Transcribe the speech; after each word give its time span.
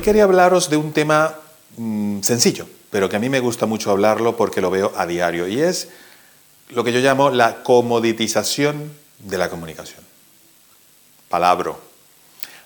quería 0.00 0.24
hablaros 0.24 0.70
de 0.70 0.76
un 0.76 0.92
tema 0.92 1.34
mm, 1.76 2.20
sencillo, 2.22 2.66
pero 2.90 3.08
que 3.08 3.16
a 3.16 3.18
mí 3.18 3.28
me 3.28 3.40
gusta 3.40 3.66
mucho 3.66 3.90
hablarlo 3.90 4.36
porque 4.36 4.60
lo 4.60 4.70
veo 4.70 4.92
a 4.96 5.06
diario, 5.06 5.48
y 5.48 5.60
es 5.60 5.88
lo 6.70 6.84
que 6.84 6.92
yo 6.92 7.00
llamo 7.00 7.30
la 7.30 7.62
comoditización 7.62 8.92
de 9.18 9.38
la 9.38 9.48
comunicación. 9.48 10.00
Palabro. 11.28 11.88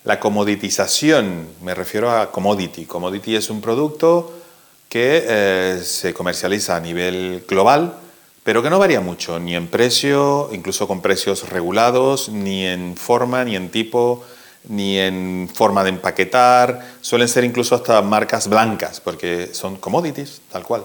La 0.04 0.18
comoditización, 0.18 1.46
me 1.62 1.74
refiero 1.74 2.10
a 2.10 2.32
commodity. 2.32 2.86
Commodity 2.86 3.36
es 3.36 3.50
un 3.50 3.60
producto 3.60 4.32
que 4.88 5.24
eh, 5.26 5.80
se 5.84 6.12
comercializa 6.12 6.76
a 6.76 6.80
nivel 6.80 7.44
global, 7.48 7.94
pero 8.42 8.62
que 8.62 8.70
no 8.70 8.80
varía 8.80 9.00
mucho, 9.00 9.38
ni 9.38 9.54
en 9.54 9.68
precio, 9.68 10.50
incluso 10.52 10.88
con 10.88 11.00
precios 11.00 11.48
regulados, 11.48 12.28
ni 12.28 12.66
en 12.66 12.96
forma, 12.96 13.44
ni 13.44 13.54
en 13.54 13.70
tipo, 13.70 14.24
ni 14.64 14.98
en 14.98 15.48
forma 15.52 15.82
de 15.84 15.90
empaquetar. 15.90 16.96
Suelen 17.00 17.28
ser 17.28 17.44
incluso 17.44 17.74
hasta 17.74 18.00
marcas 18.02 18.48
blancas, 18.48 19.00
porque 19.00 19.50
son 19.52 19.76
commodities, 19.76 20.40
tal 20.50 20.64
cual. 20.64 20.84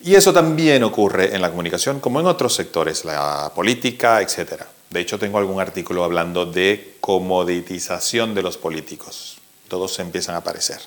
Y 0.00 0.14
eso 0.14 0.32
también 0.32 0.82
ocurre 0.82 1.34
en 1.34 1.40
la 1.40 1.50
comunicación, 1.50 2.00
como 2.00 2.20
en 2.20 2.26
otros 2.26 2.54
sectores, 2.54 3.04
la 3.04 3.52
política, 3.54 4.20
etc. 4.20 4.64
De 4.90 5.00
hecho, 5.00 5.18
tengo 5.18 5.38
algún 5.38 5.60
artículo 5.60 6.04
hablando 6.04 6.46
de 6.46 6.96
comoditización 7.00 8.34
de 8.34 8.42
los 8.42 8.58
políticos. 8.58 9.38
Todos 9.68 9.94
se 9.94 10.02
empiezan 10.02 10.34
a 10.34 10.38
aparecer 10.38 10.80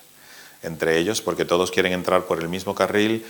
entre 0.63 0.97
ellos, 0.97 1.21
porque 1.21 1.45
todos 1.45 1.71
quieren 1.71 1.93
entrar 1.93 2.25
por 2.25 2.39
el 2.39 2.49
mismo 2.49 2.75
carril. 2.75 3.25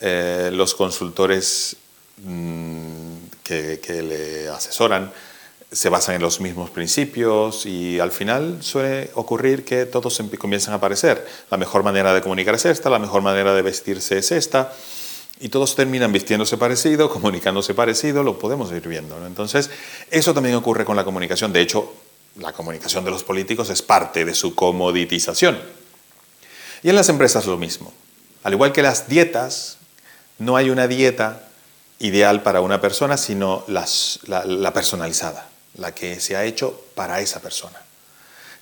Eh, 0.00 0.50
los 0.52 0.74
consultores 0.74 1.76
mm, 2.18 3.16
que, 3.42 4.02
le 4.02 4.48
asesoran 4.48 5.12
se 5.72 5.88
basan 5.88 6.16
en 6.16 6.22
los 6.22 6.40
mismos 6.40 6.70
principios 6.70 7.66
y 7.66 7.98
al 7.98 8.12
final 8.12 8.58
suele 8.60 9.10
ocurrir 9.14 9.64
que 9.64 9.86
todos 9.86 10.22
comienzan 10.38 10.74
a 10.74 10.76
aparecer. 10.76 11.26
La 11.50 11.56
mejor 11.56 11.82
manera 11.82 12.12
de 12.12 12.20
comunicar 12.20 12.54
es 12.54 12.66
esta, 12.66 12.90
la 12.90 12.98
mejor 12.98 13.22
manera 13.22 13.54
de 13.54 13.62
vestirse 13.62 14.18
es 14.18 14.30
esta, 14.32 14.72
y 15.40 15.48
todos 15.48 15.74
terminan 15.74 16.12
vistiéndose 16.12 16.56
parecido, 16.56 17.10
comunicándose 17.10 17.74
parecido, 17.74 18.22
lo 18.22 18.38
podemos 18.38 18.70
ir 18.72 18.86
viendo. 18.86 19.26
Entonces, 19.26 19.70
eso 20.10 20.34
también 20.34 20.54
ocurre 20.54 20.84
con 20.84 20.96
la 20.96 21.04
comunicación. 21.04 21.52
De 21.52 21.60
hecho, 21.60 21.92
la 22.36 22.52
comunicación 22.52 23.04
de 23.04 23.10
los 23.10 23.24
políticos 23.24 23.68
es 23.70 23.82
parte 23.82 24.24
de 24.24 24.34
su 24.34 24.54
comoditización. 24.54 25.58
Y 26.82 26.90
en 26.90 26.96
las 26.96 27.08
empresas 27.08 27.46
lo 27.46 27.56
mismo. 27.56 27.92
Al 28.44 28.52
igual 28.52 28.72
que 28.72 28.82
las 28.82 29.08
dietas, 29.08 29.78
no 30.38 30.56
hay 30.56 30.70
una 30.70 30.86
dieta 30.86 31.48
ideal 31.98 32.42
para 32.42 32.60
una 32.60 32.80
persona, 32.80 33.16
sino 33.16 33.64
la, 33.68 34.72
personalizada, 34.72 35.48
la 35.76 35.94
que 35.94 36.20
se 36.20 36.36
ha 36.36 36.44
hecho 36.44 36.80
para 36.94 37.20
esa 37.20 37.40
persona. 37.40 37.80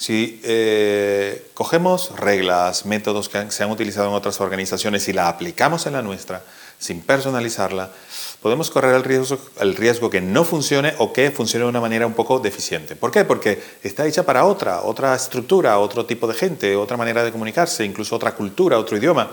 Si 0.01 0.41
eh, 0.45 1.51
cogemos 1.53 2.19
reglas, 2.19 2.87
métodos 2.87 3.29
que 3.29 3.51
se 3.51 3.63
han 3.63 3.71
utilizado 3.71 4.09
en 4.09 4.15
otras 4.15 4.41
organizaciones 4.41 5.07
y 5.09 5.13
la 5.13 5.29
aplicamos 5.29 5.85
en 5.85 5.93
la 5.93 6.01
nuestra, 6.01 6.43
sin 6.79 7.03
personalizarla, 7.03 7.91
podemos 8.41 8.71
correr 8.71 8.95
el 8.95 9.05
riesgo, 9.05 9.39
el 9.61 9.77
riesgo 9.77 10.09
que 10.09 10.23
no 10.23 10.45
funcione 10.45 10.95
o 10.97 11.13
que 11.13 11.31
funcione 11.31 11.65
de 11.65 11.69
una 11.69 11.83
manera 11.83 12.07
un 12.07 12.15
poco 12.15 12.39
deficiente. 12.39 12.97
¿Por 12.97 13.11
qué? 13.11 13.27
Porque 13.27 13.63
está 13.83 14.07
hecha 14.07 14.25
para 14.25 14.47
otra, 14.47 14.81
otra 14.81 15.15
estructura, 15.15 15.79
otro 15.79 16.07
tipo 16.07 16.27
de 16.27 16.33
gente, 16.33 16.75
otra 16.77 16.97
manera 16.97 17.23
de 17.23 17.31
comunicarse, 17.31 17.85
incluso 17.85 18.17
otra 18.17 18.35
cultura, 18.35 18.79
otro 18.79 18.97
idioma. 18.97 19.31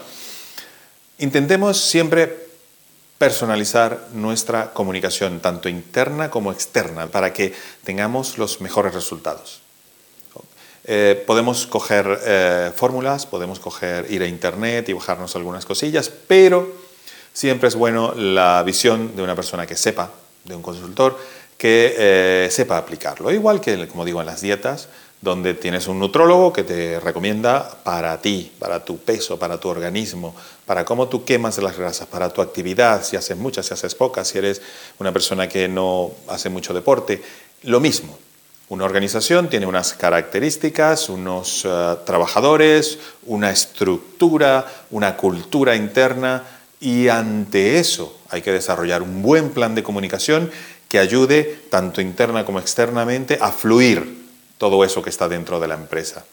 Intentemos 1.20 1.80
siempre 1.80 2.47
personalizar 3.18 4.08
nuestra 4.14 4.74
comunicación, 4.74 5.40
tanto 5.40 5.70
interna 5.70 6.30
como 6.30 6.52
externa, 6.52 7.08
para 7.08 7.34
que 7.34 7.54
tengamos 7.84 8.38
los 8.38 8.62
mejores 8.62 8.94
resultados. 8.94 9.62
Eh, 10.90 11.22
podemos 11.28 11.68
coger 11.68 12.20
eh, 12.24 12.72
fórmulas, 12.74 13.26
podemos 13.26 13.60
coger, 13.60 14.10
ir 14.10 14.22
a 14.22 14.28
internet 14.28 14.88
y 14.88 14.94
bajarnos 14.94 15.36
algunas 15.36 15.66
cosillas, 15.66 16.10
pero 16.10 16.72
siempre 17.34 17.68
es 17.68 17.76
bueno 17.76 18.14
la 18.16 18.64
visión 18.64 19.16
de 19.16 19.22
una 19.22 19.36
persona 19.36 19.68
que 19.68 19.76
sepa, 19.76 20.12
de 20.46 20.56
un 20.56 20.62
consultor, 20.62 21.20
que 21.58 21.96
eh, 21.98 22.48
sepa 22.52 22.78
aplicarlo. 22.78 23.32
Igual 23.32 23.60
que, 23.62 23.88
como 23.88 24.06
digo, 24.06 24.22
en 24.22 24.28
las 24.28 24.42
dietas, 24.42 24.90
donde 25.22 25.56
tienes 25.56 25.88
un 25.88 26.00
nutrólogo 26.00 26.54
que 26.54 26.64
te 26.64 27.00
recomienda 27.00 27.78
para 27.84 28.22
ti, 28.22 28.52
para 28.60 28.86
tu 28.86 29.00
peso, 29.00 29.40
para 29.40 29.60
tu 29.60 29.68
organismo, 29.68 30.36
para 30.66 30.86
cómo 30.86 31.08
tú 31.08 31.26
quemas 31.26 31.58
las 31.58 31.78
grasas, 31.78 32.08
para 32.08 32.30
tu 32.30 32.42
actividad, 32.42 33.04
si 33.04 33.16
haces 33.16 33.36
muchas, 33.36 33.66
si 33.66 33.74
haces 33.74 33.96
pocas, 33.96 34.28
si 34.28 34.38
eres 34.38 34.62
una 35.00 35.12
persona 35.12 35.50
que 35.50 35.68
no 35.68 36.12
hace 36.28 36.50
mucho 36.50 36.74
deporte, 36.74 37.22
lo 37.64 37.80
mismo. 37.80 38.18
Una 38.70 38.86
organización 38.86 39.50
tiene 39.50 39.66
unas 39.66 39.94
características, 39.94 41.10
unos 41.10 41.66
eh, 41.66 41.96
trabajadores, 42.06 43.00
una 43.26 43.50
estructura, 43.50 44.66
una 44.92 45.16
cultura 45.18 45.76
interna, 45.76 46.44
y 46.80 47.08
ante 47.08 47.80
eso 47.80 48.20
hay 48.30 48.42
que 48.42 48.52
desarrollar 48.52 49.02
un 49.02 49.22
buen 49.24 49.50
plan 49.50 49.74
de 49.74 49.84
comunicación 49.84 50.52
que 50.88 51.00
ayude 51.00 51.44
tanto 51.70 52.02
interna 52.02 52.46
como 52.46 52.60
externamente 52.60 53.38
a 53.42 53.52
fluir 53.52 54.26
todo 54.58 54.84
eso 54.84 55.02
que 55.02 55.10
está 55.10 55.28
dentro 55.28 55.60
de 55.60 55.68
la 55.68 55.76
empresa. 55.76 56.26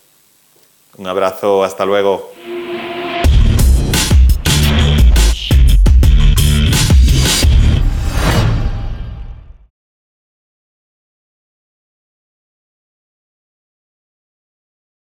Un 0.96 1.06
abrazo, 1.06 1.64
hasta 1.64 1.84
luego. 1.84 2.32